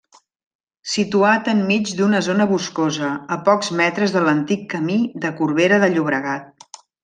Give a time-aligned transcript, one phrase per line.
[0.93, 6.79] Situat enmig d'una zona boscosa, a pocs metres de l'antic camí de Corbera de Llobregat.